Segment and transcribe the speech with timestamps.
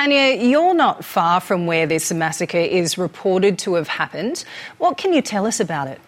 [0.00, 4.46] Tanya, you're not far from where this massacre is reported to have happened.
[4.78, 6.00] What can you tell us about it?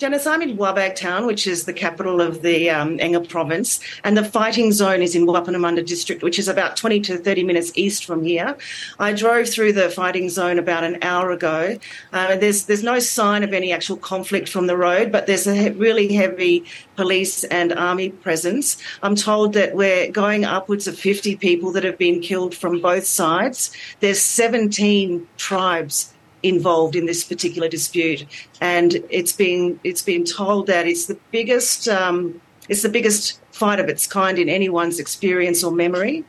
[0.00, 4.16] Janice, I'm in Wabag town, which is the capital of the um, Enga province, and
[4.16, 8.06] the fighting zone is in Wapenamanda district, which is about 20 to 30 minutes east
[8.06, 8.56] from here.
[8.98, 11.76] I drove through the fighting zone about an hour ago.
[12.14, 15.72] Uh, there's there's no sign of any actual conflict from the road, but there's a
[15.72, 16.64] really heavy
[16.96, 18.78] police and army presence.
[19.02, 23.04] I'm told that we're going upwards of 50 people that have been killed from both
[23.04, 23.70] sides.
[24.00, 28.26] There's 17 tribes involved in this particular dispute,
[28.60, 33.80] and it's been it's been told that it's the biggest um, it's the biggest fight
[33.80, 36.24] of its kind in anyone's experience or memory.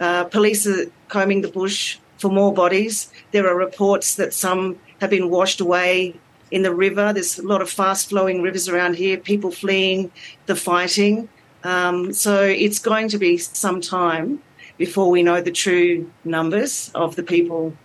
[0.00, 3.12] Uh, police are combing the bush for more bodies.
[3.32, 6.14] There are reports that some have been washed away
[6.50, 7.12] in the river.
[7.12, 9.16] There's a lot of fast flowing rivers around here.
[9.16, 10.10] People fleeing
[10.46, 11.28] the fighting.
[11.64, 14.42] Um, so it's going to be some time
[14.76, 17.76] before we know the true numbers of the people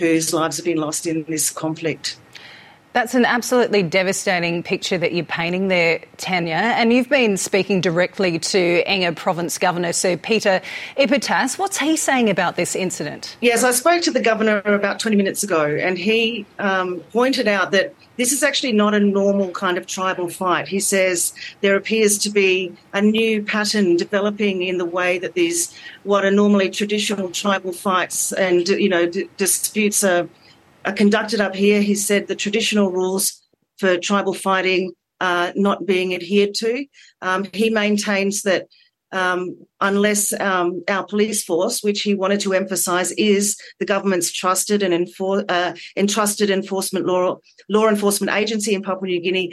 [0.00, 2.16] whose lives have been lost in this conflict.
[2.92, 6.54] That's an absolutely devastating picture that you're painting there, Tanya.
[6.54, 10.60] And you've been speaking directly to Enga Province Governor Sir Peter
[10.96, 11.56] Ipatas.
[11.56, 13.36] What's he saying about this incident?
[13.40, 17.70] Yes, I spoke to the governor about 20 minutes ago, and he um, pointed out
[17.70, 20.66] that this is actually not a normal kind of tribal fight.
[20.66, 25.72] He says there appears to be a new pattern developing in the way that these,
[26.02, 30.28] what are normally traditional tribal fights and, you know, d- disputes are
[30.84, 31.80] conducted up here.
[31.82, 33.40] He said the traditional rules
[33.78, 36.86] for tribal fighting are not being adhered to.
[37.20, 38.66] Um, he maintains that
[39.12, 44.82] um, unless um, our police force, which he wanted to emphasise, is the government's trusted
[44.82, 49.52] and enfor- uh, entrusted enforcement law law enforcement agency in Papua New Guinea,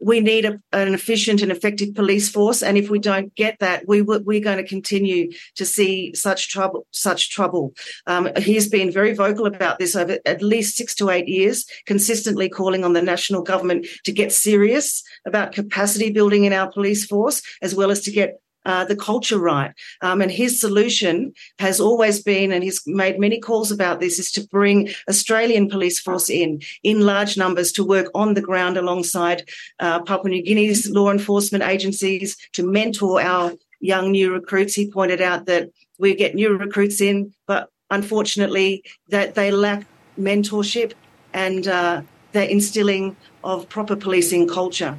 [0.00, 3.86] we need a, an efficient and effective police force, and if we don't get that,
[3.86, 6.86] we we're going to continue to see such trouble.
[6.90, 7.74] Such trouble.
[8.06, 12.48] Um, he's been very vocal about this over at least six to eight years, consistently
[12.48, 17.42] calling on the national government to get serious about capacity building in our police force,
[17.62, 19.72] as well as to get uh, the culture right.
[20.02, 24.30] Um, and his solution has always been, and he's made many calls about this, is
[24.32, 29.48] to bring Australian police force in in large numbers to work on the ground alongside
[29.80, 34.74] uh, Papua New Guinea's law enforcement agencies to mentor our young new recruits.
[34.74, 39.86] He pointed out that we get new recruits in, but unfortunately that they lack
[40.18, 40.92] mentorship
[41.32, 42.02] and uh,
[42.32, 44.98] the instilling of proper policing culture.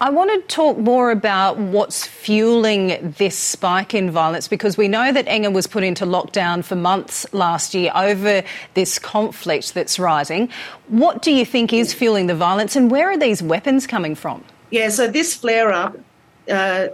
[0.00, 5.12] I want to talk more about what's fueling this spike in violence because we know
[5.12, 8.42] that Enga was put into lockdown for months last year over
[8.74, 10.48] this conflict that's rising.
[10.88, 14.44] What do you think is fueling the violence and where are these weapons coming from?
[14.70, 15.96] Yeah, so this flare up
[16.50, 16.88] uh,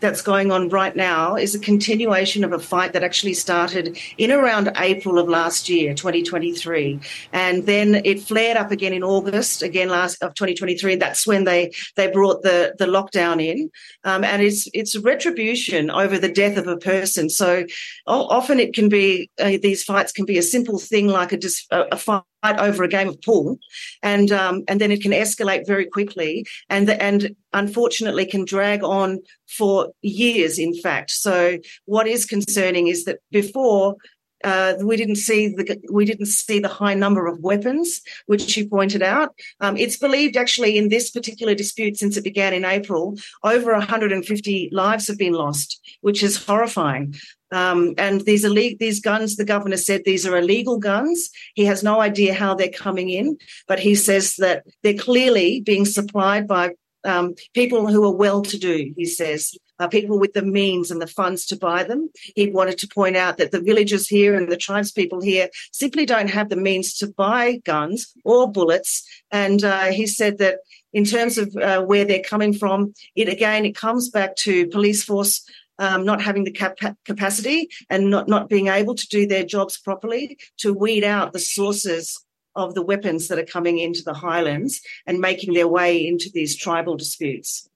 [0.00, 4.30] that's going on right now is a continuation of a fight that actually started in
[4.30, 7.00] around April of last year, 2023,
[7.32, 10.96] and then it flared up again in August, again last of 2023.
[10.96, 13.70] That's when they they brought the the lockdown in,
[14.04, 17.30] um, and it's it's retribution over the death of a person.
[17.30, 17.66] So
[18.06, 21.38] often it can be uh, these fights can be a simple thing like a,
[21.70, 23.58] a fight over a game of pool,
[24.02, 28.82] and um, and then it can escalate very quickly, and the, and unfortunately can drag
[28.82, 30.58] on for years.
[30.58, 33.96] In fact, so what is concerning is that before.
[34.42, 38.68] Uh, we didn't see the we didn't see the high number of weapons, which you
[38.68, 39.34] pointed out.
[39.60, 44.68] Um, it's believed actually in this particular dispute since it began in April, over 150
[44.70, 47.14] lives have been lost, which is horrifying.
[47.54, 48.42] Um, and these
[48.78, 51.30] these guns, the governor said these are illegal guns.
[51.54, 53.38] He has no idea how they're coming in,
[53.68, 56.72] but he says that they're clearly being supplied by
[57.04, 61.00] um, people who are well to do, he says, uh, people with the means and
[61.02, 62.10] the funds to buy them.
[62.34, 66.30] He wanted to point out that the villagers here and the tribespeople here simply don't
[66.30, 69.06] have the means to buy guns or bullets.
[69.30, 70.58] And uh, he said that
[70.92, 75.04] in terms of uh, where they're coming from, it again, it comes back to police
[75.04, 75.44] force
[75.78, 79.78] um, not having the cap- capacity and not, not being able to do their jobs
[79.78, 82.24] properly to weed out the sources
[82.56, 86.56] of the weapons that are coming into the highlands and making their way into these
[86.56, 87.68] tribal disputes.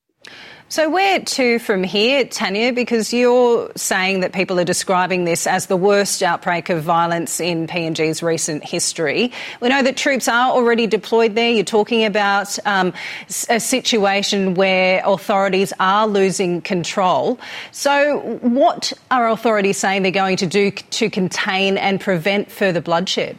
[0.71, 2.75] So, where to from here, Tanya?
[2.75, 7.67] Because you're saying that people are describing this as the worst outbreak of violence in
[7.67, 9.33] PNG's recent history.
[9.63, 11.51] We know that troops are already deployed there.
[11.51, 12.93] You're talking about um,
[13.49, 17.41] a situation where authorities are losing control.
[17.73, 23.39] So, what are authorities saying they're going to do to contain and prevent further bloodshed?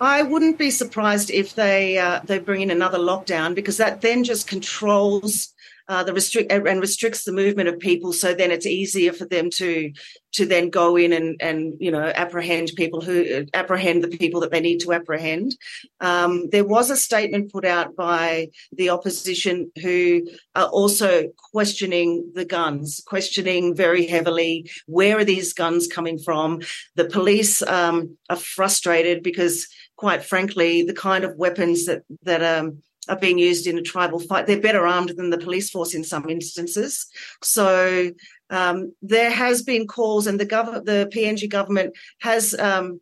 [0.00, 4.22] I wouldn't be surprised if they uh, they bring in another lockdown because that then
[4.22, 5.52] just controls
[5.88, 8.12] uh, the restrict and restricts the movement of people.
[8.12, 9.92] So then it's easier for them to
[10.32, 14.52] to then go in and and you know apprehend people who apprehend the people that
[14.52, 15.56] they need to apprehend.
[16.00, 20.22] Um, there was a statement put out by the opposition who
[20.54, 26.60] are also questioning the guns, questioning very heavily where are these guns coming from.
[26.94, 29.66] The police um, are frustrated because,
[29.96, 34.20] quite frankly, the kind of weapons that that um, are being used in a tribal
[34.20, 34.46] fight.
[34.46, 37.06] They're better armed than the police force in some instances.
[37.42, 38.10] So
[38.50, 43.00] um, there has been calls, and the government, the PNG government has um,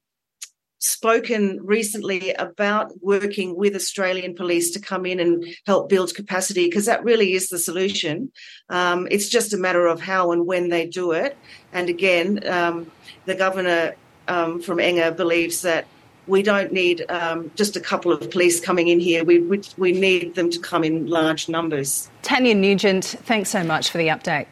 [0.78, 6.86] spoken recently about working with Australian police to come in and help build capacity because
[6.86, 8.30] that really is the solution.
[8.68, 11.36] Um, it's just a matter of how and when they do it.
[11.72, 12.90] And again, um,
[13.26, 13.96] the governor
[14.28, 15.86] um, from Enga believes that
[16.28, 19.24] we don't need um, just a couple of police coming in here.
[19.24, 22.10] We, we, we need them to come in large numbers.
[22.22, 24.46] Tanya Nugent, thanks so much for the update.